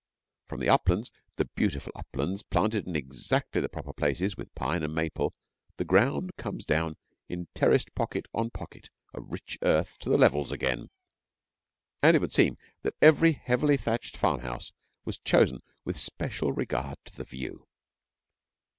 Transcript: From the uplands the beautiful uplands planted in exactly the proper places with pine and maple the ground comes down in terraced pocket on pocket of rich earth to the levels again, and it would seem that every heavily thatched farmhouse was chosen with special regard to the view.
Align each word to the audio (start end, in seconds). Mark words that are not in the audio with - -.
From 0.47 0.59
the 0.61 0.67
uplands 0.69 1.11
the 1.35 1.45
beautiful 1.53 1.91
uplands 1.95 2.41
planted 2.41 2.87
in 2.87 2.95
exactly 2.95 3.61
the 3.61 3.69
proper 3.69 3.93
places 3.93 4.35
with 4.35 4.55
pine 4.55 4.81
and 4.81 4.95
maple 4.95 5.35
the 5.77 5.85
ground 5.85 6.31
comes 6.39 6.65
down 6.65 6.95
in 7.29 7.49
terraced 7.53 7.93
pocket 7.93 8.27
on 8.33 8.49
pocket 8.49 8.89
of 9.13 9.31
rich 9.31 9.59
earth 9.61 9.99
to 9.99 10.09
the 10.09 10.17
levels 10.17 10.51
again, 10.51 10.89
and 12.01 12.15
it 12.15 12.19
would 12.19 12.33
seem 12.33 12.57
that 12.81 12.95
every 12.99 13.33
heavily 13.33 13.77
thatched 13.77 14.17
farmhouse 14.17 14.71
was 15.05 15.19
chosen 15.19 15.61
with 15.85 15.99
special 15.99 16.51
regard 16.51 16.97
to 17.05 17.15
the 17.15 17.23
view. 17.23 17.67